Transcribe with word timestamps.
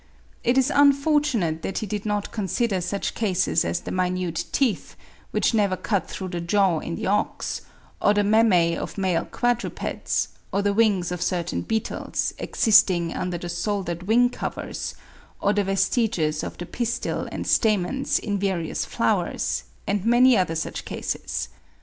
It 0.43 0.57
is 0.57 0.71
unfortunate 0.73 1.61
that 1.61 1.77
he 1.77 1.85
did 1.85 2.07
not 2.07 2.31
consider 2.31 2.81
such 2.81 3.13
cases 3.13 3.63
as 3.63 3.81
the 3.81 3.91
minute 3.91 4.45
teeth, 4.51 4.95
which 5.29 5.53
never 5.53 5.77
cut 5.77 6.09
through 6.09 6.29
the 6.29 6.41
jaw 6.41 6.79
in 6.79 6.95
the 6.95 7.05
ox, 7.05 7.61
or 8.01 8.11
the 8.15 8.23
mammae 8.23 8.75
of 8.75 8.97
male 8.97 9.25
quadrupeds, 9.25 10.29
or 10.51 10.63
the 10.63 10.73
wings 10.73 11.11
of 11.11 11.21
certain 11.21 11.61
beetles, 11.61 12.33
existing 12.39 13.13
under 13.13 13.37
the 13.37 13.47
soldered 13.49 14.07
wing 14.07 14.31
covers, 14.31 14.95
or 15.39 15.53
the 15.53 15.63
vestiges 15.65 16.43
of 16.43 16.57
the 16.57 16.65
pistil 16.65 17.29
and 17.31 17.45
stamens 17.45 18.17
in 18.17 18.39
various 18.39 18.85
flowers, 18.85 19.65
and 19.85 20.03
many 20.03 20.35
other 20.35 20.55
such 20.55 20.83
cases. 20.83 21.47